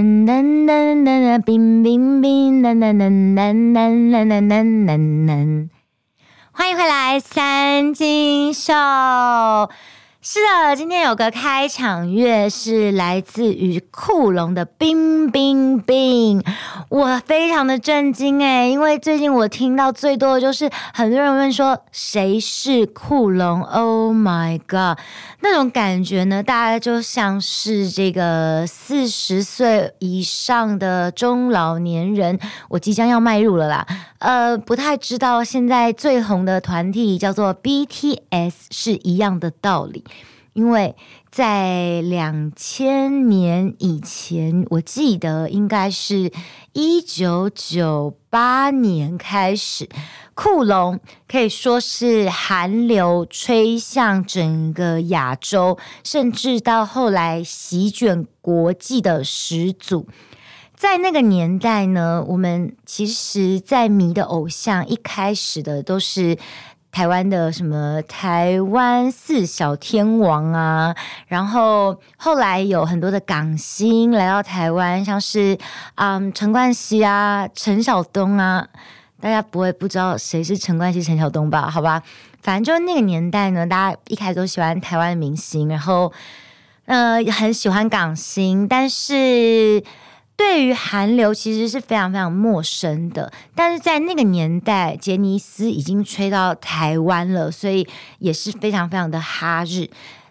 [0.00, 5.68] 噔噔噔噔噔，冰冰冰，噔噔噔噔噔噔噔噔噔。
[6.52, 8.72] 欢迎回来，三金秀。
[10.22, 16.42] 是的，今天有个开场乐是来自于酷龙的《冰冰冰》，
[16.90, 24.98] 我非常的震惊诶，因为最近我听到最多的就是很多人问说谁是酷龙？Oh my god，
[25.40, 33.86] 那种感觉呢，大概就像是这个四十岁以上的中老年人，我即将要迈入了啦。
[34.18, 40.04] 呃，不太知道现在最红的团体叫做 BTS 是一样的道理。
[40.60, 40.94] 因为
[41.30, 46.30] 在两千年以前，我记得应该是
[46.74, 49.88] 一九九八年开始，
[50.34, 60.06] 酷龙可以说是寒流吹向整个亚洲，甚至到后来席卷国际的始祖。
[60.76, 66.36] 在那个年代呢，我们其实，在迷的偶像一开始的都是。
[66.92, 70.94] 台湾的什么台湾四小天王啊，
[71.28, 75.56] 然后后来有很多的港星来到台湾，像是
[75.94, 78.66] 嗯陈冠希啊、陈晓东啊，
[79.20, 81.70] 大家不会不知道谁是陈冠希、陈晓东吧？
[81.70, 82.02] 好吧，
[82.42, 86.12] 反正就是那个年代呢，大家一开始都喜欢台湾的明星，然后
[86.86, 89.82] 呃很喜欢港星，但是。
[90.40, 97.86] 对于韩流其实是非常非常陌生的，但是在那个年代，杰尼斯已经吹到台湾了，所以
[98.20, 99.90] 也是非常非常的哈日。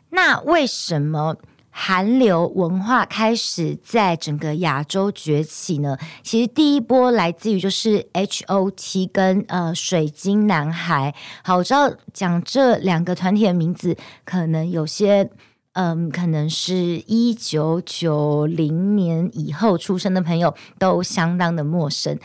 [0.10, 1.38] 那为什么
[1.70, 5.96] 韩流文化开始在整个亚洲崛起呢？
[6.24, 11.14] 其实第一波来自于就是 H.O.T 跟呃水晶男孩。
[11.44, 15.30] 好，我知道讲这两个团体的名字，可能有些。
[15.74, 16.76] 嗯，可能是
[17.06, 22.18] 一九九零年以后出生的朋友都相当的陌生，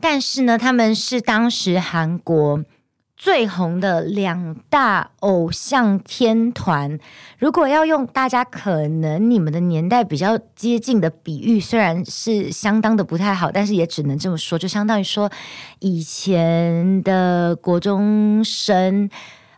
[0.00, 2.64] 但是呢，他们是当时韩国
[3.14, 6.98] 最红的两大偶像天团。
[7.38, 15.30] 如果要用大家可能你们的年代比较接近的比喻，虽然是相当的不太好，但是也只能这么说，就相当于说
[15.80, 19.08] 以前的国中生，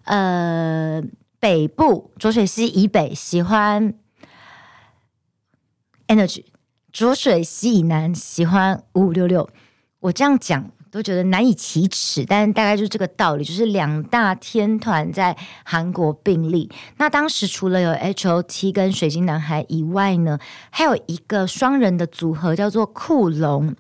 [0.05, 1.01] 呃。
[1.41, 3.95] 北部浊水溪以北喜欢
[6.09, 6.47] Energy，
[6.93, 9.49] 浊水溪以南喜欢五五六六。
[10.01, 16.71] 我这样讲都觉得难以启齿，但大概就是这个道理，就是两大天团在韩国并立。
[16.97, 20.39] 那当时除了有 H.O.T 跟水晶男孩以外呢，
[20.71, 23.77] 还有一个双人的组合叫做酷龙。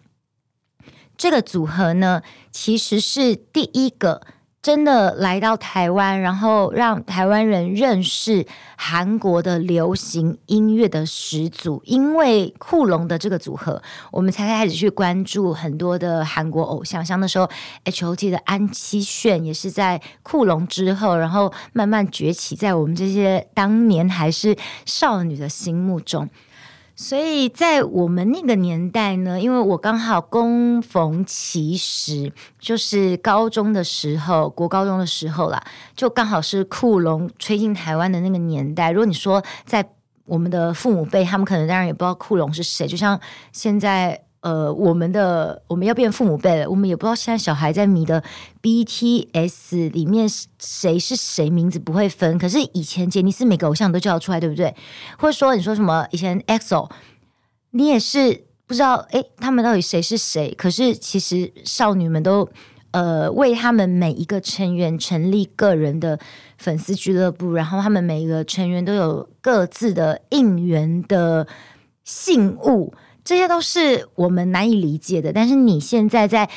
[1.16, 4.22] 这个组合呢，其实是第一个。
[4.68, 8.46] 真的来到台湾，然后让台湾人认识
[8.76, 11.80] 韩国的流行音乐的始祖。
[11.86, 17.48] 因为酷龙的这个组合，我们才开始去关注很多的韩国偶像，像那时候
[17.84, 24.54] H.O.T 的安七炫也是在酷龙之后，然后慢慢崛起在我们这些当年还是
[24.84, 26.28] 少女的心目中。
[27.00, 35.62] 所以在我们那个年代呢，因为我刚好工逢其时，就是高中的时候，国高中的时候啦，
[35.94, 38.90] 就刚好是库隆吹进台湾的那个年代。
[38.90, 39.88] 如果你说在
[40.24, 43.20] 我们的父母辈，他们可能当然也不知道库隆是谁，就像
[43.52, 44.24] 现在。
[44.40, 48.22] 呃，我们的我们要变父母辈了，我们也不知道现在小孩在迷的
[48.62, 50.28] BTS 里面
[50.60, 52.38] 谁是谁，名字不会分。
[52.38, 54.72] 可是以前杰尼斯每个偶像都叫得出来，对不对？
[55.18, 56.88] 或者说你说什么以前 EXO，
[57.72, 60.54] 你也是不知道诶，他们到底谁是谁？
[60.56, 62.48] 可是其实少女们都
[62.92, 66.16] 呃为他们每一个成员成立个人的
[66.58, 71.46] 粉丝俱乐部，然后他们每一个成员都有各自的应援的
[72.04, 72.94] 信物。
[73.28, 76.48] 这些都是我们难以理解的，但是你现在在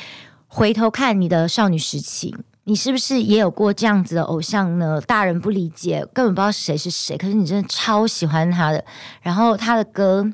[0.48, 2.34] 回头看你的少女时期，
[2.64, 4.98] 你是不是也有过这样子的偶像呢？
[5.02, 8.82] 大人不理解，根本不知道谁是谁，可是你真的超喜欢他的，
[9.20, 10.26] 然后他的歌、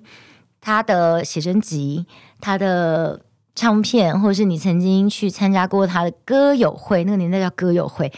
[0.60, 2.06] 他的写真集、
[2.41, 3.20] 他的
[3.56, 8.12] 唱片，或者是你曾经去参加过他的歌友会，那个年代叫歌友会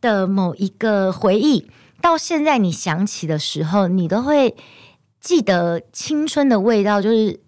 [0.00, 1.70] 的某一个回忆，
[2.02, 4.56] 到现在你想起的时候，你都会
[5.20, 7.38] 记得青春的味道，就是。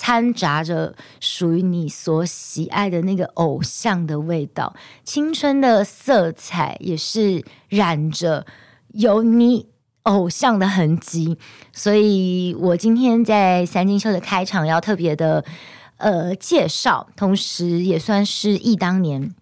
[0.00, 4.72] 掺杂着属于你所喜爱的那个偶像的味道，
[5.02, 8.46] 青春的色彩也是染着
[8.92, 9.66] 有你
[10.04, 11.36] 偶像的痕迹。
[11.72, 15.44] 所以我今天在三金秀的开场要特别的
[15.96, 19.34] 呃介绍，同时也算是忆当年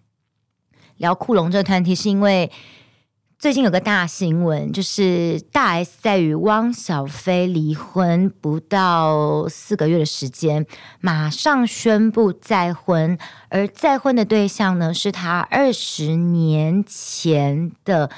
[0.97, 2.51] 聊酷龙这个团体，是因为
[3.39, 10.65] 最近有个大新闻，就是大 S 在与汪小菲离婚不到四个月的时间，
[11.01, 13.15] 马上宣布再婚，
[13.49, 18.09] 而再婚的对象呢，是他二十年前的。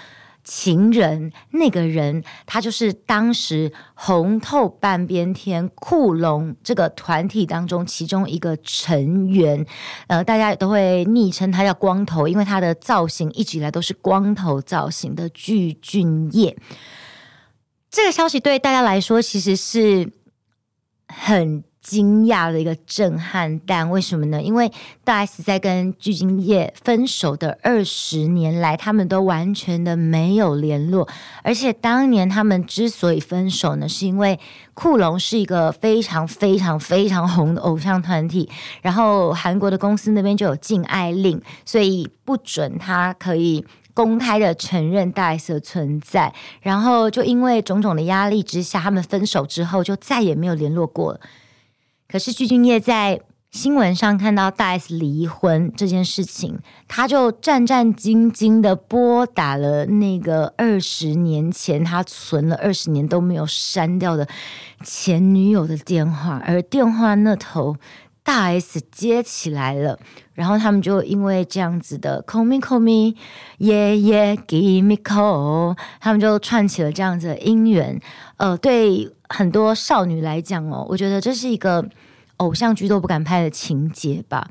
[0.52, 9.64] 情人那个人，他就是当时红透半边天酷龙这个团体当中其中一个成员，
[10.08, 16.58] 呃，大家也都会昵称他叫光头，因为他的造型一直以来都是光头造型的具俊曄。
[17.92, 20.12] 这个消息对大家来说其实是
[21.08, 21.64] 很。
[21.90, 24.40] 惊讶的一个震撼，但为什么呢？
[24.40, 24.72] 因为
[25.04, 31.08] 大 S 在跟具俊曄分手的二十年来，他们都完全的没有联络。
[31.42, 34.40] 而且当年他们之所以分手呢，是因为
[34.76, 38.48] 酷龙是一个非常非常非常红的偶像团体，
[38.84, 43.66] 然后韩国的公司那边就有禁爱令，所以不准他可以
[43.96, 46.32] 公开的承认大 S 的存在。
[46.62, 51.20] 然后就因为种种的压力之下，他们分手之后就再也没有联络过了。
[52.12, 53.22] 可是具俊业在
[53.52, 64.28] 新闻上看到大 S 离婚这件事情，他就战战兢兢的拨打了那个二十年前他存了二十年都没有删掉的
[64.84, 67.76] 前女友的电话，而电话那头
[68.30, 69.98] 大 S 接起来了，
[70.34, 78.00] 然后他们就因为这样子的 call me call me，yeah yeah give me call，他们就串起了这样子的姻缘，
[78.38, 79.10] 呃，对。
[79.32, 81.88] 很多少女来讲哦，我觉得这是一个
[82.38, 84.50] 偶像剧都不敢拍的情节吧，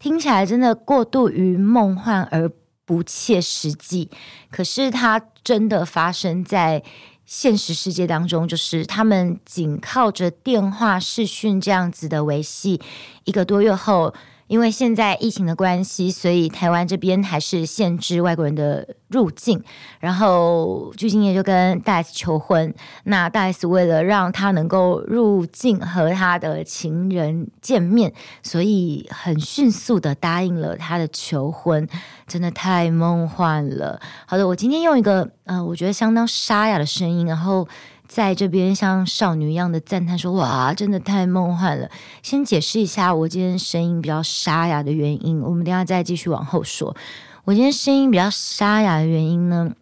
[0.00, 2.50] 听起来真的过度于梦幻而
[2.84, 4.10] 不切实际。
[4.50, 6.82] 可是它真的发生在
[7.26, 12.80] 现实世界当中，就是他们仅靠着电话视讯这样子的维系，
[13.24, 14.14] 一个多月后。
[14.48, 19.62] 因为现在疫情的关系，所以台湾这边还是限制外国人的入境。
[19.98, 22.72] 然后鞠婧祎就跟大 S 求婚，
[23.04, 28.12] 那大 S 为了让他能够入境和他的情人见面，
[28.42, 31.88] 所以很迅速的答应了他的求婚，
[32.26, 34.00] 真的太梦幻了。
[34.26, 37.66] 好的，我今天用一个呃，我觉得相当沙哑的声音，然后。
[38.08, 41.90] 在这边像少女一样的赞叹说：“哇，真的太梦幻了！”
[42.22, 46.96] 先解释一下我今天声音比较沙哑的原因，我们等下再继续往后说。
[47.44, 49.72] 我今天声音比较沙哑的原因呢，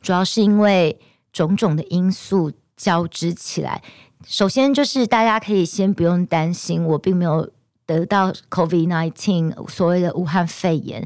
[0.00, 0.98] 主要是因为
[1.32, 3.82] 种种的因素交织起来。
[4.26, 7.50] 首先就是大家可以先不用担心，我并没有
[7.86, 11.04] 得到 COVID-19，所谓的武汉肺炎。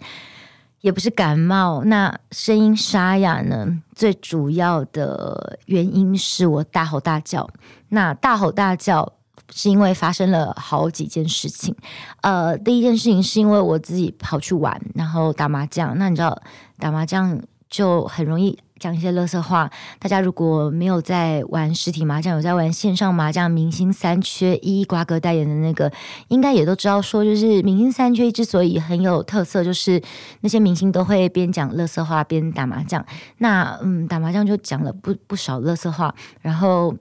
[0.81, 3.67] 也不是感冒，那声音沙哑呢？
[3.95, 7.49] 最主要的原因是我大吼大叫。
[7.89, 9.13] 那大吼大叫
[9.53, 11.75] 是因为发生了好几件事情。
[12.21, 15.97] 呃，第一件事情是因为我自己跑去玩，然后打麻将。
[15.99, 16.41] 那你知道
[16.79, 18.59] 打麻将就很容易。
[18.79, 25.91] 讲一些垃圾话，大家如果没有在玩实体麻将，有在玩线上麻将，明星三缺一，瓜哥代言的那个，
[26.29, 27.01] 应该也都知道。
[27.01, 30.03] 说就是明星三缺一之所以很有特色，就是
[30.41, 33.05] 那些明星都会边讲垃圾话边打麻将。
[33.39, 36.95] 那嗯，打麻将就讲了不不少垃圾话，然后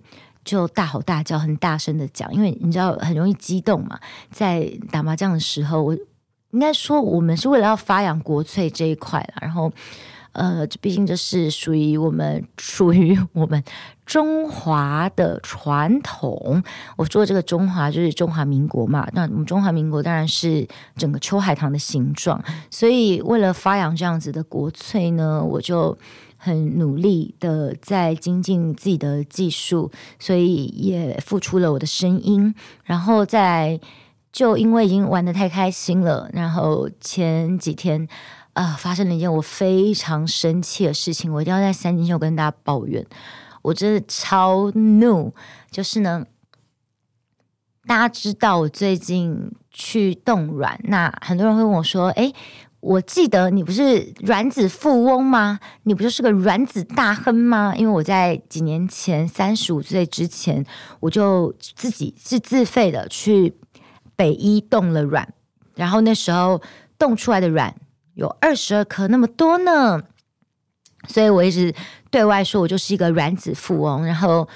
[0.46, 4.00] 就大吼大叫，很大声的讲，因为你知道很容易激动嘛。
[4.32, 5.94] 在打麻将的时候，我
[6.52, 9.70] 应该说我们是为了要发扬国粹这一块，然后。
[10.36, 13.64] 呃，这毕竟这是属于我们属于我们
[14.06, 16.62] 中华的传统。
[16.98, 22.44] 我说的这个中华就是中华民国嘛，那我们中华民国当然是整个秋海棠的形状。
[22.70, 25.98] 所以为了发扬这样子的国粹呢，我就
[26.36, 29.90] 很努力的在精进自己的技术，
[30.20, 32.54] 所以也付出了我的声音。
[32.84, 33.80] 然后再
[34.34, 38.06] 就因为已经玩得太开心了，然后前几天。
[38.56, 43.06] 啊、发生了一件我非常生气的事情，我一定要在三金秀跟大家抱怨。
[43.62, 45.34] 我真的超怒，
[45.70, 46.26] 就是呢，
[47.86, 52.34] 大家知道我最近去冻卵，那很多人会问我说：“诶，
[52.80, 55.60] 我记得你不是卵子富翁吗？
[55.84, 60.66] 你不就是个卵子大亨吗？”因为我在几年前三十五岁之前，
[61.02, 63.54] 我就自己是自费的去
[64.16, 65.34] 北医冻了卵，
[65.76, 66.62] 然后那时候
[66.98, 67.76] 冻出来的卵。
[68.16, 70.02] 有二十二颗那么多呢，
[71.08, 71.74] 所以我一直
[72.10, 74.06] 对外说我就是一个卵子富翁。
[74.06, 74.48] 然后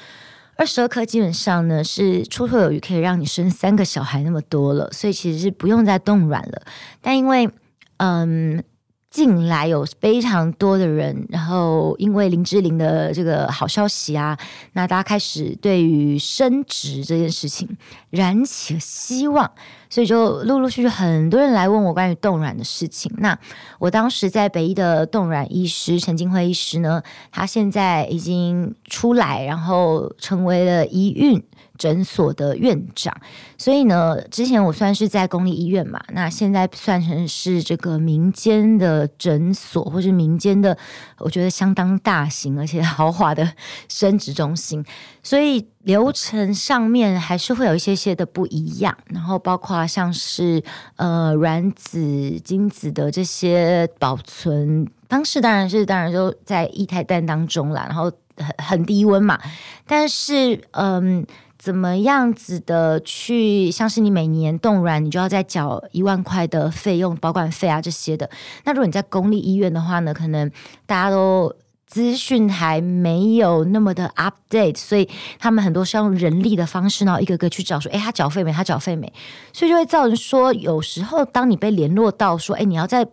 [0.56, 6.62] 二十二颗基本上呢是绰绰有余，可以让你生三个小孩那么多了，所以其实是不用再冻卵了。
[7.01, 7.50] 但因为
[7.98, 8.63] 嗯，
[9.10, 14.38] 近来有非常多的人，然后因为林志玲的这个好消息啊，
[14.74, 17.68] 那大家开始对于升职这件事情
[18.12, 19.51] 燃起了希望，
[19.89, 23.12] 所以就陆陆续续很多人来问我关于冻卵的事情。
[23.18, 23.36] 那
[23.80, 27.01] 我当时在北医的冻卵医师陈金辉医师呢，
[27.32, 31.44] 他现在已经出来，然后成为了宜蕴
[31.79, 33.15] 诊所的院长，
[33.57, 40.77] 所以呢，之前我算是在公立医院嘛，那现在算成是这个民间的诊所，或是民间的，
[41.19, 43.50] 我觉得相当大型而且 豪华的
[43.88, 44.83] 生殖中心，
[45.24, 50.62] 所以流程上面还是会有一些些的不一样，然后包括像是
[50.98, 59.39] 呃卵子、精子的这些保存方式，当然是当然就在液态氮当中啦，然后很很低温嘛，
[59.88, 61.25] 但是嗯。
[61.60, 68.30] 怎么样子的去，像是你每年冻卵，你就要再缴一万块的费用，保管费啊这些的。
[68.63, 70.50] 那如果你在公立医院的话呢，可能
[70.86, 71.54] 大家都
[71.86, 78.54] 资讯还没有那么的 update，所以他们很多是用人力的方式，然后一个个去找说，哎，他缴费没？
[78.54, 79.12] 他缴费没？
[79.51, 83.06] 所以就会造成说，有时候当你被联络到说，哎，你要再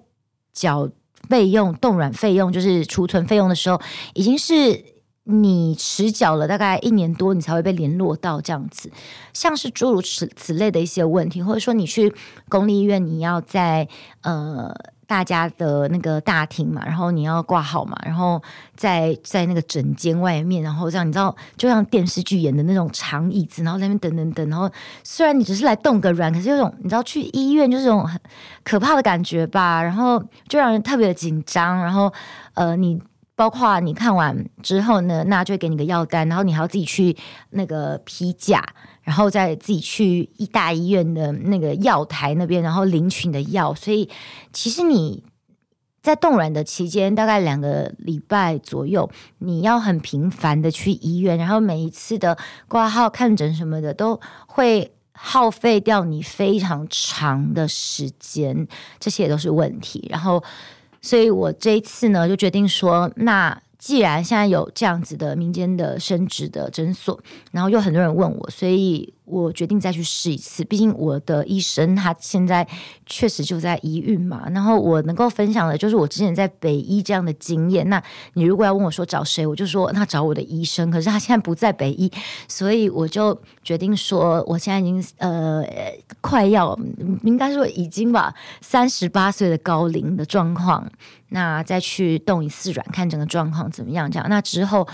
[0.52, 0.88] 缴
[1.28, 3.80] 费用，冻卵费用就是储存费用的时候，
[4.14, 4.95] 已经是。
[5.28, 8.88] 你持缴了大概一年多，你才会被联络到这样子，
[9.32, 12.14] 像是诸如此此类的一些问题，或者说你去
[12.48, 13.88] 公立医院，你要在
[14.22, 14.72] 呃
[15.04, 18.40] 大家的那个大厅嘛，然后你要挂号嘛，然后
[18.76, 24.70] 在在那个诊间外面，然后这样你知道，就像电视剧演的那种长椅子，然后在那边等等等，然后
[25.02, 28.20] 虽然你只是来动个软，可是有种你知道去医院就是种很
[28.62, 32.12] 可怕的感觉吧，然后就让人特别的紧张，然后
[32.54, 33.02] 呃你。
[33.36, 37.14] 包括你看完之后呢，那就会给你个药单，然后你还要自己去
[37.50, 38.66] 那个批假，
[39.02, 43.74] 然后再自己去医大医院的那个药台那边，然后领取你的药。
[43.74, 44.08] 所以
[44.54, 45.22] 其实你
[46.02, 52.38] 在冻卵的期间，大概两个礼拜左右，你要很频繁的去医院，然后每一次的
[52.68, 58.66] 挂号、看诊什么的，都会耗费掉你非常长的时间，
[58.98, 60.08] 这些也都是问题。
[60.10, 60.42] 然后。
[61.06, 67.18] 所以我这一次呢，就决定说，那既然现在有这样子的民间的生殖的诊所，
[67.52, 69.14] 然后又很多人问我，所以。
[69.26, 72.66] 我决定再去试一次，毕竟我的医生他现在
[73.04, 74.48] 确实就在宜蕴嘛。
[74.50, 77.86] 然后我能够分享的就是我之前在北医这样的经验。
[77.90, 78.02] 那
[78.34, 80.90] 你如果要问我说找谁，我就说那找我的医生。
[80.90, 82.10] 可是他现在不在北医，
[82.46, 85.64] 所以我就决定说，我现在已经呃
[86.20, 86.78] 快要
[87.24, 90.88] 应该说已经吧三十八岁的高龄的状况，
[91.30, 94.08] 那再去冻一次软，看整个状况怎么样？
[94.08, 94.86] 这样那之后，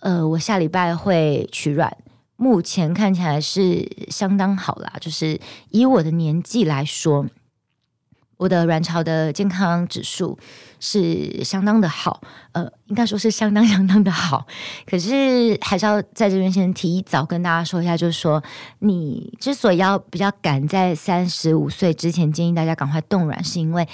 [0.00, 1.96] 呃，我下礼拜会取卵。
[2.36, 5.38] 目前看起来是相当好啦，就是
[5.70, 7.26] 以我的年纪来说，
[8.36, 10.36] 我的卵巢的健康指数
[10.80, 12.20] 是相当的好，
[12.52, 14.46] 呃，应该说是相当相当的好。
[14.84, 18.42] 可是还是要在这边先提早跟大家说一下，就是说
[18.80, 23.88] 你之所以要比较赶在三十五岁之前建议大家赶快冻卵，是因为。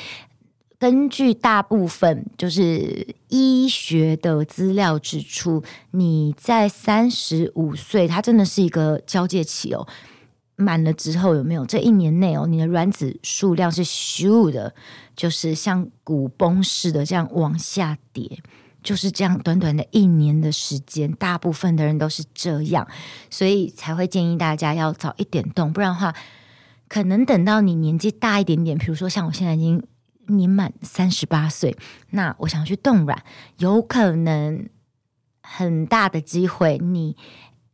[0.78, 9.88] 根据大部分就是医学的资料指出，你在三十五岁，它真的是一个交界期哦。
[10.54, 11.66] 满了之后有没有？
[11.66, 14.72] 这一年内哦，你的卵子数量是咻的，
[15.16, 18.38] 就是像鼓崩似的这样往下跌，
[18.80, 22.86] 就是这样短短的一年的时间，大部分的人都是这样，
[23.30, 26.14] 所以才会建议大家要早一点动，不然的话，
[26.88, 29.82] 可能等到你年纪大一点点，比如说像我现在已经。
[30.28, 31.76] 年满三十八岁，
[32.10, 33.22] 那我想去冻卵，
[33.58, 34.68] 有可能
[35.42, 37.16] 很大的机会，你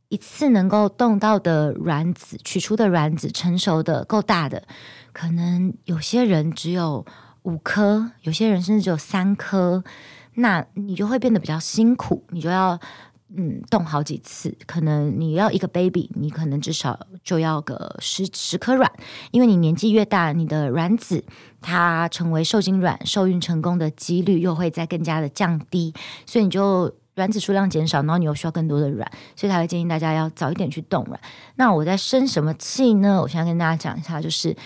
[0.08, 4.66] 一次能够冻到的卵子，取出的卵子成熟的够大的，
[5.12, 7.04] 可能有些人只有
[7.42, 9.84] 五颗，有些人甚至只有三颗，
[10.34, 12.80] 那你就会变得比较辛苦，你就要。
[13.36, 18.90] 嗯，冻好几次，可能你要一个 baby，你可能至少就要个十十颗卵，
[19.32, 21.24] 因为你年纪越大，你的卵子
[21.60, 25.92] 它成为受精卵、受孕成功的几率又会再更加的降低，
[26.24, 31.20] 所以你就卵子数量减少，然后你又需要更多的卵，所以他会建议大家要早一点去冻卵。
[31.56, 33.20] 那我在生什么气呢？
[33.20, 34.56] 我现在跟大家讲一下，就是。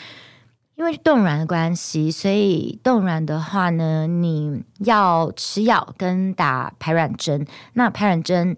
[0.79, 7.45] 因为冻卵的关系，所以冻卵的话呢，你要吃药跟打排卵针。
[7.73, 8.57] 那排卵针，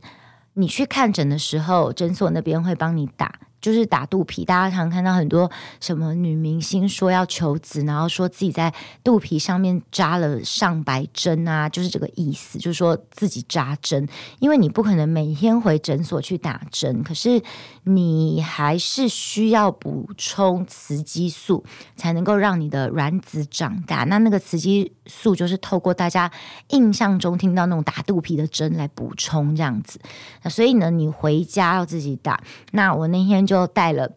[0.53, 3.33] 你去看诊的时候，诊所那边会帮你打。
[3.61, 5.51] 就是打肚皮，大家常看到很多
[5.81, 8.73] 什么女明星说要求子，然后说自己在
[9.05, 17.43] 肚皮上面扎了上百针啊，就是这个意思，就是说自己扎针，因为你不可能每天回诊所去打针，可是
[17.85, 21.65] 你还是需要补充雌激素，
[21.97, 24.05] 才能够让你的卵子长大。
[24.05, 26.31] 那那个雌激素就是透过大家
[26.69, 30.01] 印象中听到那种打肚皮的针来补充这样子。
[30.43, 32.41] 那所以呢，你回家要自己打。
[32.71, 34.11] 那我那天就带了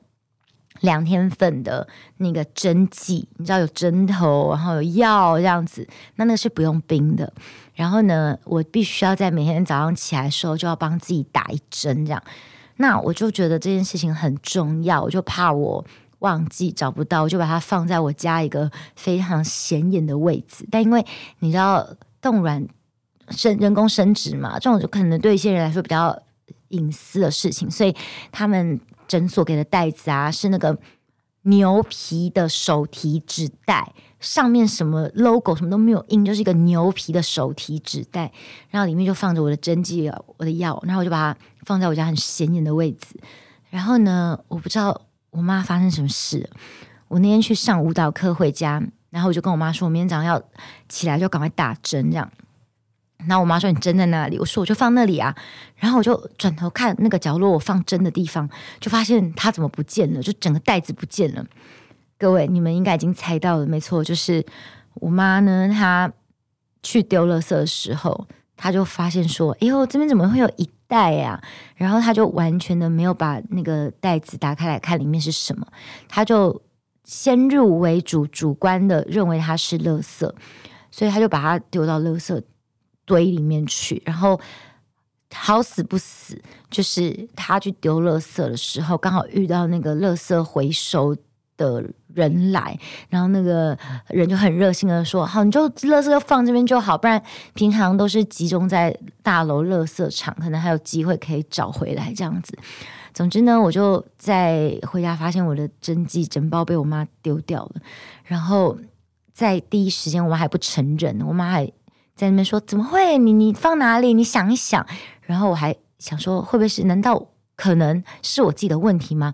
[0.82, 5.88] 两天份的那个针剂，你知道有针头，然后有药这样子。
[6.16, 7.34] 那那是不用冰的。
[7.74, 12.24] 然后呢，我必须要在每天早上起来的时候就要帮自己打一针这样。
[12.78, 15.84] 那我就觉得这件事情很重要，我就怕我
[16.24, 20.68] 忘记找不到，我就把它放在我家一个非常显眼的位置。
[20.72, 21.06] 但因为
[21.40, 21.88] 你知道
[22.20, 22.68] 冻卵
[23.30, 26.18] 生人工生殖嘛，这种就可能对一些人来说比较
[26.70, 27.96] 隐私的事情，所以
[28.32, 30.78] 他们诊所给的袋子啊是那个
[31.44, 33.94] 牛皮的手提纸袋。
[34.20, 38.32] 上面什么 logo 什么都没有印，就是一个牛皮的手提纸袋，
[38.70, 43.20] 然后里面就放着我的针剂、我的药，然后我就把它放在我家很显眼的位置。
[43.70, 45.02] 然后呢，我不知道
[45.34, 46.50] 我妈发生什么事。
[47.10, 50.42] 我那天去上舞蹈课回家，然后我就跟我妈说，我明天早上要
[50.88, 52.32] 起来就赶快打针这样。
[53.26, 55.34] 然后我妈说：“你针在哪里？”我说：“我就放那里啊。”
[55.78, 58.50] 然后我就转头看那个角落，我放针的地方，
[58.82, 60.22] 就发现它怎么不见了？
[60.22, 61.46] 就整个袋子不见了。
[62.18, 64.46] 各位，你们应该已经猜到了，没错，就是
[64.96, 65.70] 我妈呢。
[65.70, 66.12] 她
[66.82, 71.42] 去丢垃圾的时候，她就发现说：“哎呦，这边怎么会有一袋呀？”
[71.76, 75.66] 然后他就完全的没有把那个袋子打开来看里面是什么，
[76.08, 76.62] 他就
[77.04, 80.32] 先入为主，主观的认为它是垃圾，
[80.92, 82.42] 所以他就把它丢到垃圾
[83.06, 84.02] 堆里面去。
[84.06, 84.40] 然后
[85.34, 91.18] 好死不死，就是他去丢垃圾的时候，刚好遇到那个垃圾回收
[91.58, 91.84] 的
[92.14, 92.78] 人来，
[93.10, 97.22] 然后那个人就很热心的说：“好，你就垃圾就放这边就好，不然
[97.54, 102.58] 平常都是集中在大楼垃圾场，可能还有机会可以找回来这样子。
[103.14, 107.74] 总之呢，我就在回家发现我的针剂整包被我妈丢掉了，
[108.24, 108.78] 然后
[109.32, 111.66] 在第一时间我妈还不承认，我妈还
[112.16, 113.18] 在那边说：怎么会？
[113.18, 114.14] 你你放哪里？
[114.14, 114.86] 你想一想。
[115.22, 116.84] 然后我还想说，会不会是？
[116.86, 119.34] 难道可能是我自己的问题吗？”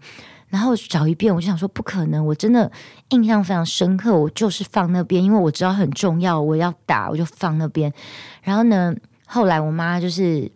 [0.49, 2.71] 然后找一遍，我就想说不可能，我真的
[3.09, 7.93] 印象非常深刻，我就是放那边，因为我知道很重要，我要打，我就放那边。
[8.41, 8.91] 然后呢，
[9.27, 10.51] 后来我妈就是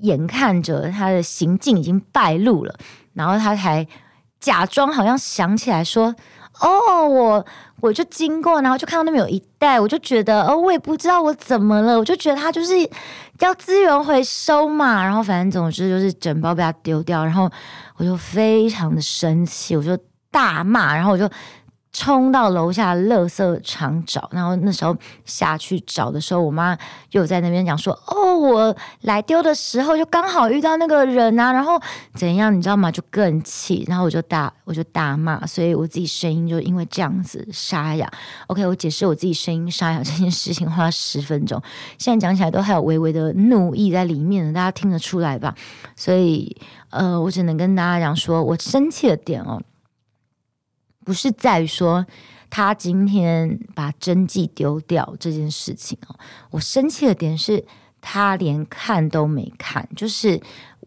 [0.00, 2.74] 眼看着她的行径已经败露了，
[3.14, 3.86] 然后她才
[4.38, 6.14] 假装好像想起来说
[6.60, 7.46] ：“哦，我
[7.80, 12.74] 我就经过，然后就看到那边有一袋，我就觉得哦，我也不知道我怎么了，我就觉得她就是
[13.38, 15.02] 要资源回收嘛。
[15.02, 17.50] 然后反正总之就是整包被她丢掉，然后。”
[17.96, 19.96] 我就非常的生气，我就
[20.30, 21.28] 大骂，然后我就
[21.92, 24.28] 冲到楼下垃圾场找。
[24.30, 26.76] 然后那时候下去找的时候，我妈
[27.12, 31.80] 又在那边讲说：“哦，我来丢的时候就刚好遇到那个人啊，然后
[32.14, 32.92] 怎样，你知道吗？
[32.92, 33.82] 就更气。
[33.88, 38.06] 然后我就大我就大骂，所以我自己声音就因为这样子沙哑。
[38.48, 41.58] OK，我解释我自己声音沙哑这件事情花了十分钟，
[41.96, 45.54] 现在讲起来都还有微微的怒意在里面，大家听得出来吧？
[45.96, 46.54] 所以。
[46.96, 49.62] 呃，我只能跟大家讲说，我生气的点哦，
[51.04, 52.06] 不是在于说
[52.50, 56.18] 他今天把真迹丢掉这件事情哦，
[56.50, 57.64] 我生气的点是
[58.00, 60.40] 他连看都没看，就是。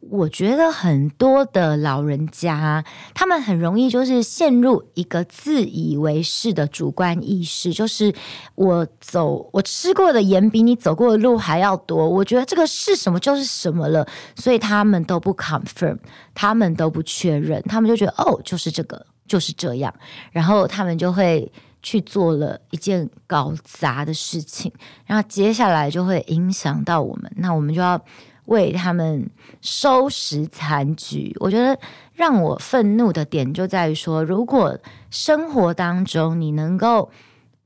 [0.09, 8.13] 我觉得很多的老人家，他们很容易就是陷入一个自以为是的主观意识，就是
[8.55, 15.97] 我走我吃过的盐比你走过的路还要多，我觉得这个是什么就是什么了，所以他们都不 confirm，
[16.33, 19.93] 他们都不确认，他们就觉得哦，就是这个就是这样，
[20.31, 21.51] 然后他们就会
[21.83, 24.71] 去做了一件搞砸的事情，
[25.05, 28.01] 然后接下来就会影响到我们，那我们就要。
[28.49, 29.29] 为他们
[29.61, 31.79] 收拾残局，我觉得
[32.13, 34.77] 让我愤怒的点就在于说，如果
[35.09, 37.09] 生活当中你能够。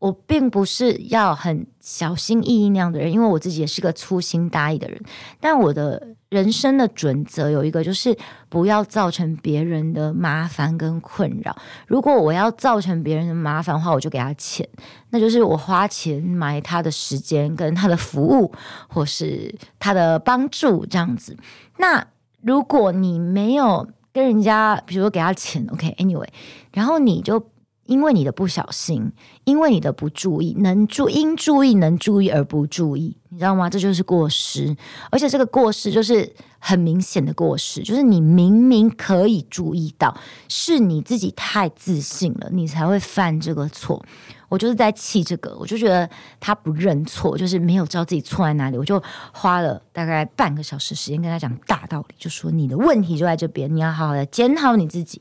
[0.03, 5.01] 我并不是要很小心翼翼那样的人，因为我自己也是个粗心大意的人。
[5.39, 8.13] 但我的人生的准则有一个，就是
[8.49, 11.55] 不要造成别人的麻烦跟困扰。
[11.87, 14.67] 如果我要造成别人的麻烦的话，我就给他钱，
[15.11, 18.51] 那就是我花钱买他的时间跟他的服务，
[18.89, 21.37] 或是他的帮助这样子。
[21.77, 22.05] 那
[22.41, 26.27] 如果你没有跟人家，比如说给他钱，OK，Anyway，
[26.73, 27.41] 然后你就。
[27.85, 29.11] 因为你的不小心，
[29.43, 33.69] 因为你的不注意，能注应注意能注意而不注意，你知道吗？
[33.69, 34.75] 这就是过失，
[35.11, 40.15] 而且这个过失就是很明显的过失，就是你明明可以注意到，
[40.47, 44.03] 是你自己太自信了，你才会犯这个错。
[44.49, 46.07] 我就是在气这个，我就觉得
[46.39, 55.19] 他不认错，就是没有知道自己错在哪里，我就花了大概半个小时时间跟他讲大道理，就说你的问题就在这边，你要好好的检讨你自己。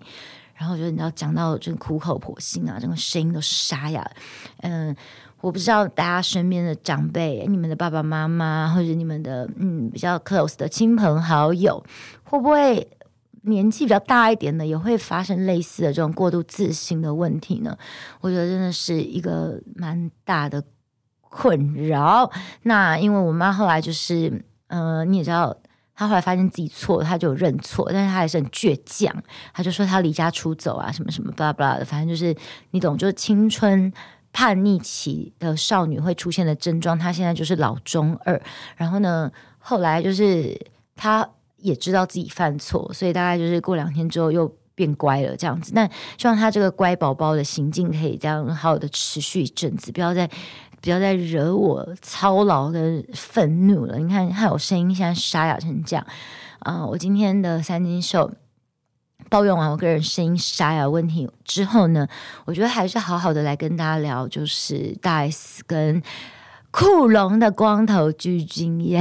[0.55, 4.09] 然后就你知道讲到这个苦口婆心啊，这个声音都沙哑。
[4.59, 4.95] 嗯，
[5.41, 11.85] 我不知道大家身边的长辈，你们的爸爸妈妈或者你们的嗯比较 close 的亲朋好友，
[12.25, 12.89] 会不会
[13.43, 17.77] 年纪比较大一点的也会发生类似的这种过度自信的问题呢？
[18.21, 20.63] 我觉得真的是一个蛮大的
[21.23, 22.31] 困扰。
[22.63, 25.57] 那因为我妈后来就是，呃，你也知道，
[26.03, 29.11] 他后来发现自己错了，她就认错，但是他还是很倔强，
[29.55, 32.37] 他就说他离家出走啊，什么什么巴拉巴拉的，反正就是
[32.73, 33.93] 你懂，就是青春。
[34.35, 38.41] 叛逆期的少女会出现的症状，他现在就是老中二，
[38.79, 40.59] 然后呢，后来就是
[40.97, 45.73] 他也知道自己犯错，所以大概就是过两天之后又变乖了这样子。
[45.75, 45.87] 那
[46.17, 50.27] 希望他这个乖宝宝的行径可以这样好好的持续一阵子，不要再
[50.83, 53.97] 不要再惹我操劳跟愤怒了。
[53.97, 56.07] 你看，还有声音现在沙哑成这样
[56.59, 58.31] 啊、我今天的三金秀。
[59.31, 62.07] 抱怨完我个人声音沙哑问题之后呢，
[62.45, 66.03] 我觉得还是好好的来跟大家聊，就是大 S 跟
[66.73, 69.01] 酷龙的光头具俊曄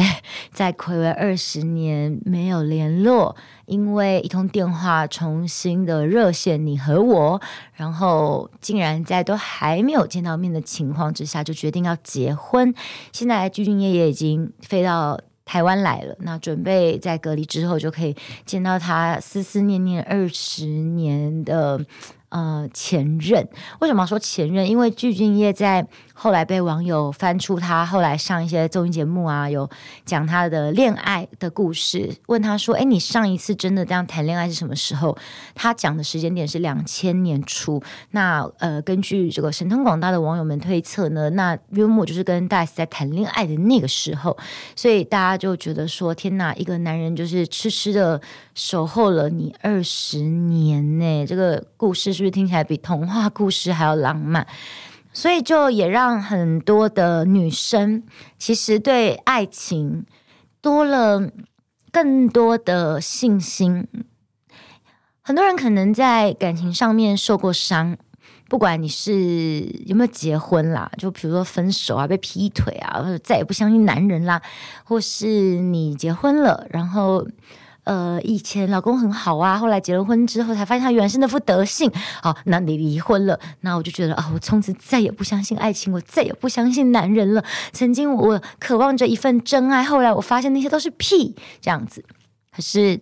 [0.51, 7.41] 在暌违二十年没有联络，因为一通电话重新的热线你和我，
[7.73, 12.73] 然后竟然在都还没有见到面的情况之下就决定要结婚。
[13.11, 15.19] 现在具俊曄也已经飞到。
[15.43, 21.83] 台湾来了，那准备在隔离之后就可以见到他思思念念二十年的
[22.29, 23.45] 呃前任。
[23.81, 24.69] 为什么要说前任？
[24.69, 25.85] 因为具俊曄在。
[26.23, 29.67] 后来被网友翻出他后来上一些综艺节目啊，有
[30.05, 35.17] 讲他的恋爱的故事，问他说：“哎，你上一次真的这样谈恋爱是什么时候？”
[35.55, 37.81] 他讲的时间点是两千年初。
[38.11, 44.37] 那呃，根据这个神通广大的网友们推测呢，那约莫就是跟大 S 在谈恋爱的那个时候，
[44.75, 48.21] 所以大家就觉得说：“天哪，一个男人就是痴痴的
[48.53, 54.45] 守候了你二十年呢！”这个故事是不是听起来比童话故事还要浪漫？
[55.13, 58.03] 所以就也让很多的女生
[58.37, 60.05] 其实对爱情
[60.61, 61.29] 多了
[61.91, 63.87] 更多的信心。
[65.21, 67.97] 很多人可能在感情上面受过伤，
[68.49, 74.41] 不管你是有没有结婚啦，就比如说分手啊、被劈腿啊，或者再也不相信男人啦，
[74.83, 77.27] 或是你结婚了，然后。
[77.91, 81.91] 呃，以前老公很好啊，后来结了婚之后才发现他原来是那副德性。
[82.21, 87.43] 好，那你离婚了，那我就觉得啊，我从此再也不相信爱情，我再也不相信男人了。
[87.73, 92.01] 曾经我渴望着一份真爱，后来我发现那些都是屁，这样子。
[92.55, 92.97] 可是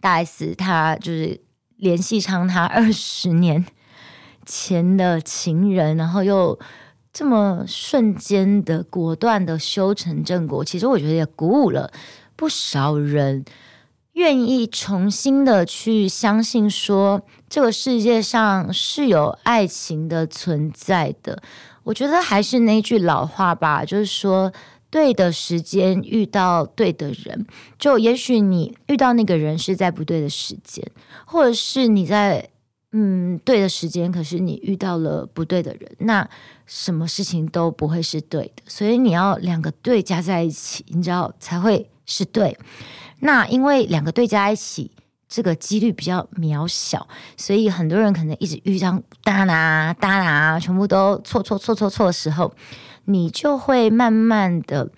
[0.00, 1.40] 大 S 他就是
[1.76, 3.64] 联系上他二十年
[4.44, 6.58] 前的情人，然后又
[7.12, 11.92] 这么瞬间的果断的修成正果，其实我觉得也鼓舞了。
[12.34, 13.44] 不少人
[14.18, 21.40] 愿意重新的去相信，说这个世界上是有爱情的存在的。
[21.84, 24.52] 我觉得还是那句老话吧，就是说，
[24.90, 27.46] 对的时间遇到对的人，
[27.78, 30.84] 就也许你遇到那个人是在不对的时间，
[31.24, 32.50] 或者是你在
[32.90, 36.28] 嗯对的时间，可是你遇到了不对的人，那
[36.66, 38.64] 什么事情都不会是对的。
[38.66, 41.88] 所以你要两个对加在一起，你知道才会。
[42.10, 42.56] 是对，
[43.20, 44.90] 那因为两个对加一起，
[45.28, 52.52] 这个几率比较渺小，所以很多人可能一直遇上哒啦哒啦，全部都错错错错错的时候，
[53.04, 54.90] 你就会慢慢的。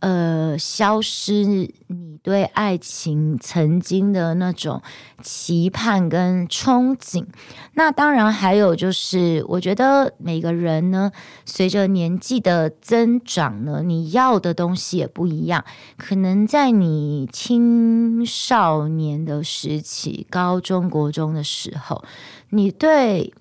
[0.00, 4.80] 呃，消失你对爱情曾经的那种
[5.22, 7.26] 期盼跟憧憬。
[7.74, 11.10] 那当然还有就是，我觉得每个人呢，
[11.44, 15.64] 随着年纪的增长呢，你要的东西也不一样。
[15.96, 22.04] 可能在你青少年的时期，高中国中的时候，
[22.50, 23.32] 你对。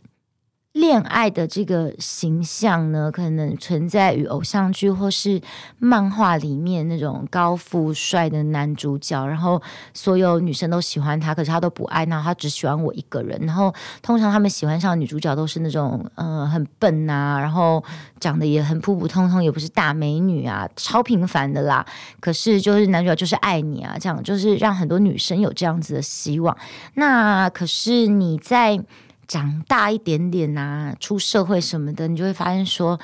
[0.77, 5.41] 恋爱的这个形象呢，可能存在于偶像剧或是
[5.79, 9.59] 漫画里面那种高富帅的男主角，然后
[9.93, 13.39] 所有女生都喜欢他，可是他都不爱，那他只喜欢我一个人。
[13.41, 17.83] 然后通常他们喜欢上女主角都是那种呃很笨啊，然后
[18.19, 21.83] 长得也很普普通通，也不是大美女啊，超平凡的啦。
[22.19, 26.55] 可是就是男主角就是爱你啊，这样就是让很多女生有这样子的希望。
[26.93, 28.79] 那可是你在。
[29.27, 32.97] 长大一点点呐、啊，出社会什么的，你就会发现说，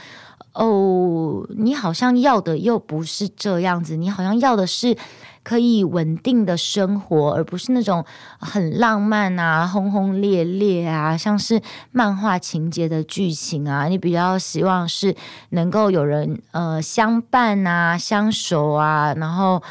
[0.54, 4.96] 哦，你好像要的又不是这样子，你好像要的是
[5.44, 8.06] 可以稳定的生活，而不是那种
[8.40, 13.88] 很浪漫啊、轰轰烈烈啊，像是漫画情节的剧情啊。
[13.88, 15.14] 你比较希望是
[15.50, 19.62] 能够有人呃相伴啊、相守啊，然后。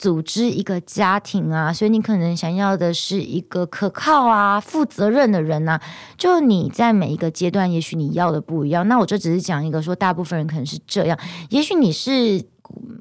[0.00, 5.82] 组织一个家庭啊，所以你可能想要的是一个可靠啊、负责任的人呐、啊。
[6.16, 8.88] 就你在每一个阶段，也许你要的不一样。
[8.88, 11.18] 那我这只是讲一个，说大部分人可能是这样。
[11.50, 12.42] 也许你是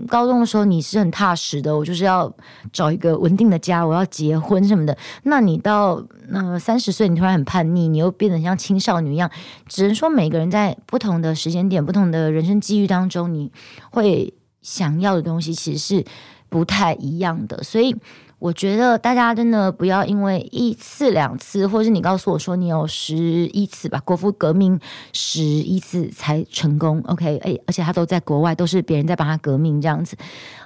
[0.10, 2.30] 高中的时候你是很踏实的，我就是要
[2.74, 4.98] 找一个稳定的家，我要结婚什么的。
[5.24, 9.32] 那你到呃三十岁，你突然很叛逆，你又变得像青少女一样。
[9.70, 13.50] 只能说每个人在不同的时间点、不同的人生际遇当中，你
[13.90, 16.06] 会想要的东西其实是。
[16.50, 17.96] 不太一样的，所以
[18.40, 24.80] 我觉得大家真的不要因为一次两次，或是你告诉我说你有十一次吧，国父革命
[25.14, 30.18] 十一次才成功，OK，哎，而且他都在国外，都是别人在帮他革命这样子，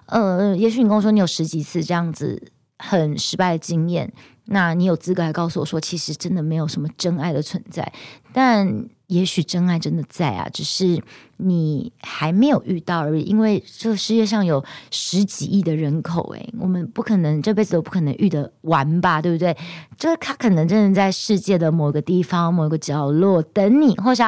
[0.05, 2.41] 呃，也许你跟我说你有十几次这样子
[2.77, 4.11] 很失败的经验，
[4.45, 7.91] 那你有资格来告诉我说，其实真的没有什么真爱的存在，
[8.31, 8.87] 但。
[9.07, 11.01] 也许真爱真的在啊，只是
[11.37, 13.23] 你还没有遇到而已。
[13.23, 19.55] 因为这个世界上有十几亿的人口，诶，我们不可能这辈子都不可能遇得完吧，对不对？
[19.97, 24.23] 就是他可能真的在世界的某个地方、某个角落等你，或者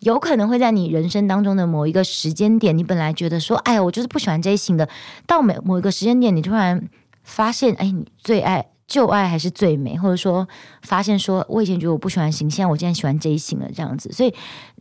[0.00, 4.88] 有可能会在你人生当中的某一个时间点，你本来觉得说，哎呀，我就是不喜欢这一型的，
[5.26, 6.88] 到某某一个时间点，你突然
[7.22, 8.66] 发现，哎，你最爱。
[8.86, 10.46] 旧爱还是最美，或者说
[10.82, 14.10] 发现说，我以前觉得我不喜欢型，现在我竟然喜欢这一型了，这样子。
[14.12, 14.34] 所以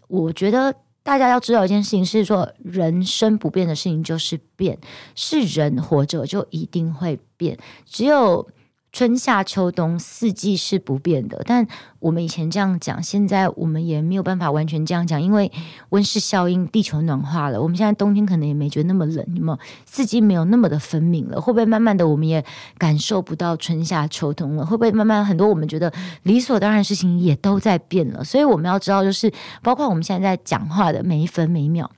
[0.08, 4.78] 我觉得大家要知道一件事情是说，人生不变的事情就是变，
[5.16, 8.48] 是人活着就一定会变，只有。
[8.94, 11.66] 春夏秋冬四季是不变的，但
[11.98, 15.52] 我们以前这样讲，现在我们也没有办法完全这样讲，因为
[15.90, 17.60] 温室效应，地球暖化了。
[17.60, 19.60] 我们现在冬天可能也没觉得那么冷，有没有？
[19.88, 22.46] 四季没有那么的分明了，会不会慢慢的我们也
[22.78, 24.64] 感受不到春夏秋冬了？
[24.64, 28.24] 会不会慢慢很多我们觉得理所当然的事情也都在变了？
[28.24, 31.90] 所以我们要知道，就是包括我们现在在讲话的每一分每一秒，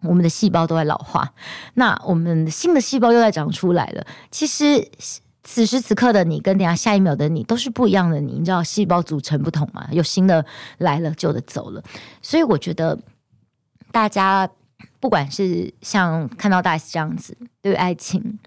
[0.00, 1.34] 我们的细胞都在老化，
[1.74, 4.06] 那我们新的细胞又在长出来了。
[4.30, 4.88] 其实。
[5.48, 9.86] 此时此刻的你跟等下下一秒的你都是不一样的你，你知道细胞组成不同嘛？
[9.92, 10.44] 有新的
[10.78, 11.80] 来了，旧的走了，
[12.20, 12.98] 所以我觉得
[13.92, 14.50] 大家
[14.98, 18.40] 不管是像看到大 S 这样子，对于爱情，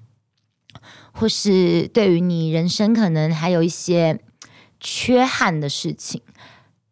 [1.13, 4.19] 或是对于你人生可能还有一些
[4.81, 6.21] 缺憾的事情。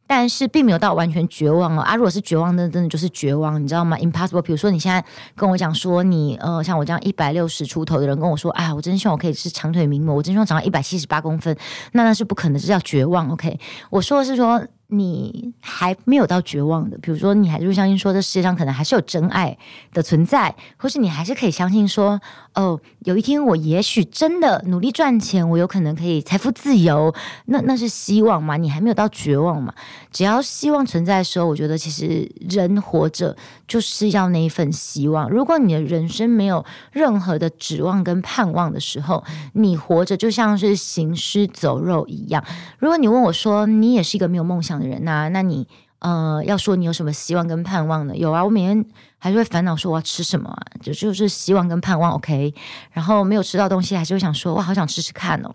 [0.07, 1.95] 但是并没有到完全绝望哦啊！
[1.95, 4.41] 如果是绝望，那真的就是绝望，你知道吗？Impossible。
[4.41, 5.03] 比如说你现在
[5.35, 11.55] 跟我讲说你呃，像我这样一百六十出头的人跟我说，哎，我真希望我可以是长腿名模，我真希望长到一百七十八公分，
[11.91, 13.29] 那那是不可能，这叫绝望。
[13.29, 14.65] OK，我说的是说。
[14.89, 19.57] 你还没有到绝望的，比如说你还是会相信说这世界上可能还是有真爱
[19.91, 22.17] 的存在，或是你还是可以相信说，
[22.57, 27.13] 哦，有一天我也许真的努力赚钱，我有可能可以财富自由，
[27.45, 28.57] 那那是希望嘛？
[28.57, 29.71] 你还没有到绝望嘛？
[30.11, 35.29] 只要希望存在的时候，我觉得其实人活着就是要那一份希望。
[35.29, 42.43] 如果你的人生没有任何的指望跟盼望的时候，你活着就像是行尸走肉一样。
[42.79, 45.67] 如果你问我说，你也是一个没有梦想的人呐、那你
[45.99, 48.15] 呃要说你有什么希望跟盼望呢？
[48.15, 48.85] 有啊，我每天
[49.17, 52.53] 还是会烦恼说我要吃什么、啊，就就是希望跟盼望 OK，
[52.91, 55.53] 然后没有吃到东西，还是会想说哇，好想吃吃看哦，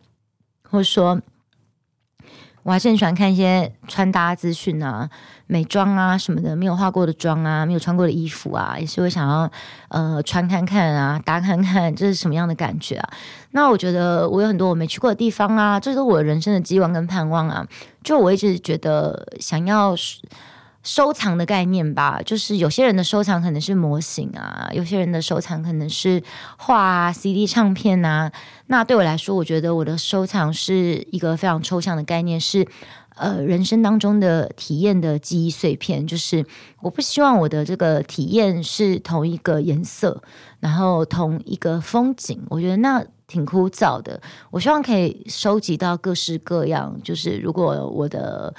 [0.70, 1.20] 或者说。
[2.62, 5.08] 我还是很喜欢看一些穿搭资讯啊、
[5.46, 9.50] 美妆啊什么的，没有化过的妆啊，没有穿过的衣服啊，也是会想要
[9.88, 13.10] 呃穿看看啊、搭看看，这是什么样的感觉啊？
[13.50, 17.66] 那我觉得我有很多我没去过的地方啊，这是我人生的寄望跟盼望啊。
[18.02, 19.94] 就我一直觉得想要。
[20.82, 26.20] 收藏的概念吧，就是有些人的收藏可能是模型啊，有些人的收藏可能是
[26.58, 28.32] 画啊、CD 唱片啊。
[28.66, 32.66] 那对我来说，我觉得我的收藏是一个非常抽象的概念，是
[33.14, 36.04] 呃人生当中的体验的记忆碎片。
[36.04, 36.44] 就是
[36.80, 40.20] 我不希望我的这个体验是同一个颜色，
[40.58, 42.44] 然后同一个风景。
[42.50, 44.20] 我觉得那挺枯燥的。
[44.50, 46.98] 我希望可以收集到各式各样。
[47.04, 48.52] 就是如果我的。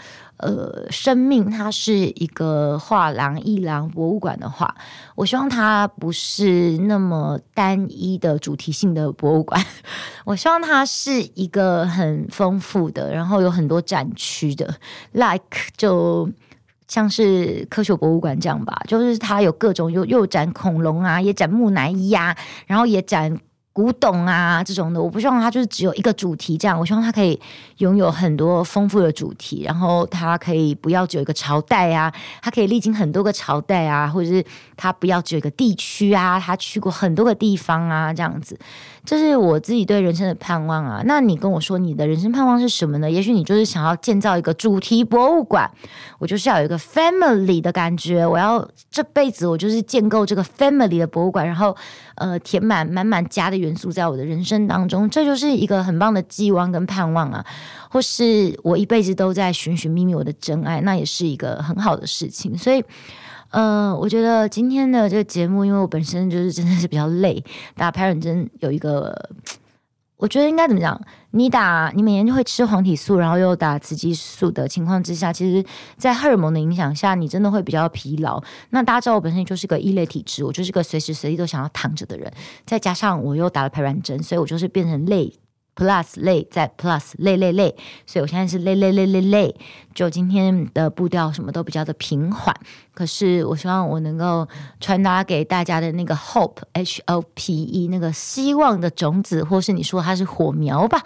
[0.44, 4.76] 呃，生命它是一个画廊、艺廊、博物馆的话，
[5.16, 9.66] 我希望它不是那么单一的主题性的博物馆，
[10.26, 14.76] 我希望它是一个很丰富的，然后有很多展区的
[15.14, 16.30] ，like 就
[16.90, 22.36] 像是科学博物馆这样吧，就是它有各种又又展恐龙啊，也展木乃伊呀，
[22.68, 23.40] 然后也展。
[23.74, 26.80] 古董啊，这种的，我不希望它就是只有一个主题这样。
[26.80, 27.40] 我希望它可以
[27.78, 34.46] 拥有很多丰富的主题，然后它可以不要只有一个朝代啊，它可以历经很多个朝代啊，或者是
[34.78, 38.56] 它不要只有一个地区啊，它去过很多个地方啊，这样子。
[39.04, 41.02] 这是我自己对人生的盼望啊。
[41.06, 43.10] 那你跟我说你的人生盼望是什么呢？
[43.10, 45.70] 也许你就是想要建造一个主题博物馆，
[46.20, 51.76] 我就是要有一个 family 的感觉，我要这辈子我就是建构这个 family 的博物馆，然后
[52.16, 53.64] 呃填满满满家的。
[53.64, 57.46] 元素在我的人生当中，这就是一个很棒的寄望跟盼望啊。
[57.90, 62.58] 或是我一辈子都在寻寻觅觅我的真爱，那也是一个很好的事情。
[62.58, 62.84] 所以，
[63.52, 67.42] 呃，我觉得今天的这个节目，因为我本身就是真的是比较累，
[67.78, 69.30] 打排卵针有一个。
[70.18, 71.00] 我觉得应该怎么讲？
[71.36, 75.66] 你打你每年就会吃黄体素，然后又打雌激素的情况之下，其实，
[75.98, 78.40] 在荷尔蒙的影响下，你真的会比较疲劳。
[78.70, 82.32] 那大家知道我本身就是个异类体质，我就是个随时随地都想要躺着的人，
[82.66, 85.34] 再加上我又打了排卵针，所以我就是变成累。
[85.76, 89.56] Plus 累再 Plus 累累累，所以我现在是累累累累累。
[89.94, 92.56] 就今天的步调什么都比较的平缓，
[92.94, 94.48] 可是我希望我能够
[94.80, 101.02] 传达给大家的那个 Hope H O P E 那个希望的种子，或是你说它是火苗吧，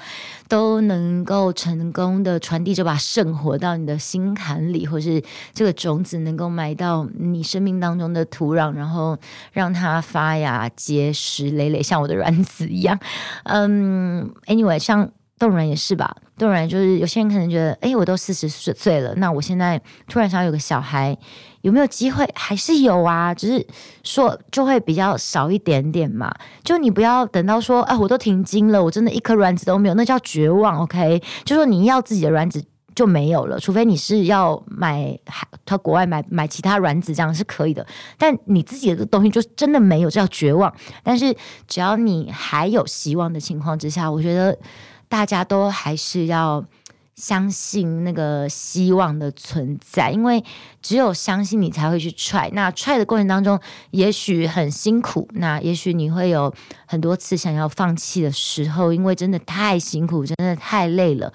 [0.48, 5.22] 都能够成功的传递这把圣火到你的心坎里，或是
[5.54, 9.18] 这个种子能够埋到你生命当中的土壤，然后
[9.52, 12.98] 让它发芽结实累累，像我的卵子一样。
[13.44, 15.12] 嗯，Anyway，像。
[15.40, 21.16] 动人也是吧，动人就是有些人可能觉得，哎，我都四十岁了，那我现在突然想要有个小孩，
[21.62, 22.28] 有没有机会？
[22.34, 23.68] 还是有啊，只是
[24.04, 26.34] 说就会比较少一点点嘛。
[26.64, 30.80] 就你不要等到说，哎，我都停经了，我真的一颗卵子都没有，那叫绝望。
[30.80, 32.64] OK，就说你要自己的卵子
[32.96, 35.16] 就没有了，除非你是要买
[35.68, 37.86] 他国外买买其他卵子，这样是可以的。
[38.18, 40.74] 但你自己的东西就真的没有，这叫绝望。
[41.04, 41.36] 但是
[41.68, 44.58] 只要你还有希望的情况之下，我觉得。
[45.10, 46.66] 大家都还是要
[47.16, 50.44] 相信那个希望的存在，因为
[50.82, 52.50] 只有相信你才会去踹。
[52.54, 53.60] 那踹的过程当中，
[53.92, 56.54] 也许很辛苦，那也许你会有
[56.86, 61.34] 很多次想要放弃的时候，因为真的太辛苦，真的太累了。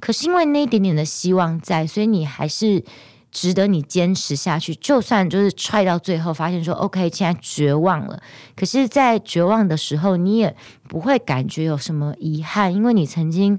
[0.00, 2.84] 可是因为那一点点的希望在，所以你还是。
[3.30, 8.20] 值得你坚持下去，就算就是踹到最后，发现说 OK，现在绝望了。
[8.56, 10.56] 可是，在绝望的时候，你也
[10.88, 13.58] 不会感觉有什么遗憾，因为你曾经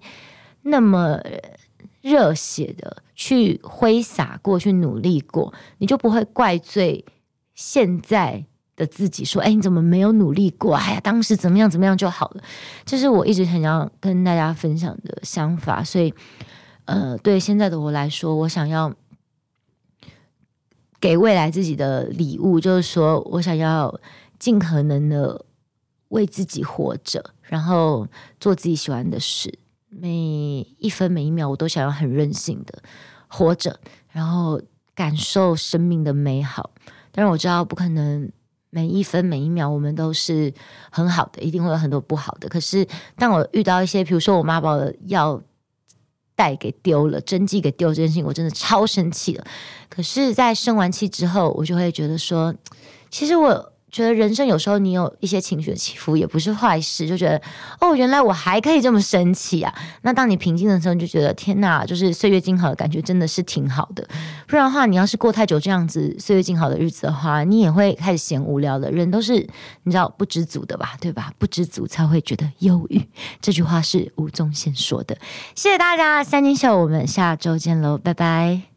[0.63, 1.19] 那么
[2.01, 7.05] 热血的去挥洒过去，努力过，你就不会怪罪
[7.53, 8.43] 现在
[8.75, 10.75] 的自己，说：“哎，你怎么没有努力过？
[10.75, 12.41] 哎呀，当时怎么样怎么样就好了。”
[12.85, 15.83] 这是我一直很想跟大家分享的想法。
[15.83, 16.11] 所以，
[16.85, 18.91] 呃，对现在的我来说，我想要。
[20.99, 23.99] 给未来自己的礼物，就是说我想要
[24.37, 25.45] 尽可能的
[26.09, 28.07] 为自己活着，然后
[28.39, 29.57] 做自己喜欢的事，
[29.89, 32.81] 每一分每一秒我都想要很任性的
[33.27, 34.61] 活着，然后
[34.93, 36.71] 感受生命的美好。
[37.11, 38.29] 但是我知道不可能
[38.69, 40.53] 每一分每一秒我们都是
[40.91, 42.49] 很好的，一定会有很多不好的。
[42.49, 42.85] 可是
[43.15, 45.41] 当我遇到一些，比如说我妈把我的药。
[46.39, 49.43] 带给丢了，真迹给丢了这件事情，我真的超生气了。
[49.89, 52.55] 可是，在生完气之后，我就会觉得说，
[53.11, 53.73] 其实我。
[53.91, 57.41] 觉得人生有时候你有一些情绪起伏也不是坏事，就觉得
[57.79, 59.73] 哦，原来我还可以这么生气啊！
[60.03, 64.07] 那当你平静的时候，你就觉得天哪，就是岁月静好的感觉真的是挺好的。
[64.47, 68.91] 不然的话，你要是过太久这样子岁月静好的日子的话，你也会开始嫌无聊的。
[68.91, 69.35] 人都是
[69.83, 70.95] 你知道不知足的吧？
[71.01, 71.33] 对吧？
[71.37, 73.01] 不知足才会觉得忧郁。
[73.41, 75.17] 这句话是吴宗宪说的。
[75.55, 78.68] 谢谢大家，三金秀，我们下周见喽，拜拜。